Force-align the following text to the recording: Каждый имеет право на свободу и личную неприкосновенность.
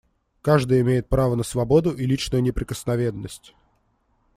Каждый 0.41 0.81
имеет 0.81 1.09
право 1.09 1.35
на 1.35 1.43
свободу 1.43 1.91
и 1.91 2.07
личную 2.07 2.41
неприкосновенность. 2.41 3.53